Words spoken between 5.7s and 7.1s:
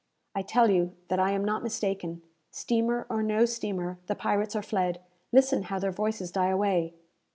their voices die away."